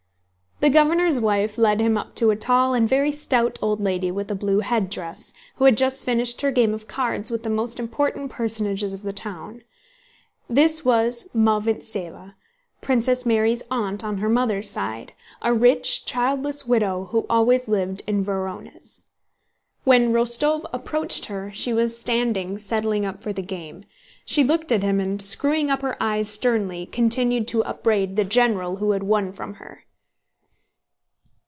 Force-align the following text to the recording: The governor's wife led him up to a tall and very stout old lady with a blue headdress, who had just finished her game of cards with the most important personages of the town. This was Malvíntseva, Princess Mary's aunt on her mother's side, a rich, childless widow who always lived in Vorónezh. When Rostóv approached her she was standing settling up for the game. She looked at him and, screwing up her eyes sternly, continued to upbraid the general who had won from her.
The 0.61 0.69
governor's 0.69 1.19
wife 1.19 1.57
led 1.57 1.79
him 1.81 1.97
up 1.97 2.13
to 2.17 2.29
a 2.29 2.35
tall 2.35 2.75
and 2.75 2.87
very 2.87 3.11
stout 3.11 3.57
old 3.63 3.81
lady 3.81 4.11
with 4.11 4.29
a 4.29 4.35
blue 4.35 4.59
headdress, 4.59 5.33
who 5.55 5.65
had 5.65 5.75
just 5.75 6.05
finished 6.05 6.41
her 6.41 6.51
game 6.51 6.71
of 6.75 6.87
cards 6.87 7.31
with 7.31 7.41
the 7.41 7.49
most 7.49 7.79
important 7.79 8.29
personages 8.29 8.93
of 8.93 9.01
the 9.01 9.11
town. 9.11 9.63
This 10.47 10.85
was 10.85 11.27
Malvíntseva, 11.33 12.35
Princess 12.79 13.25
Mary's 13.25 13.63
aunt 13.71 14.03
on 14.03 14.19
her 14.19 14.29
mother's 14.29 14.69
side, 14.69 15.13
a 15.41 15.51
rich, 15.51 16.05
childless 16.05 16.67
widow 16.67 17.05
who 17.05 17.25
always 17.27 17.67
lived 17.67 18.03
in 18.05 18.23
Vorónezh. 18.23 19.05
When 19.83 20.13
Rostóv 20.13 20.63
approached 20.71 21.25
her 21.25 21.51
she 21.51 21.73
was 21.73 21.97
standing 21.97 22.59
settling 22.59 23.03
up 23.03 23.19
for 23.19 23.33
the 23.33 23.41
game. 23.41 23.83
She 24.25 24.43
looked 24.43 24.71
at 24.71 24.83
him 24.83 24.99
and, 24.99 25.23
screwing 25.23 25.71
up 25.71 25.81
her 25.81 25.97
eyes 25.99 26.29
sternly, 26.29 26.85
continued 26.85 27.47
to 27.47 27.63
upbraid 27.63 28.15
the 28.15 28.23
general 28.23 28.75
who 28.75 28.91
had 28.91 29.01
won 29.01 29.33
from 29.33 29.55
her. 29.55 29.85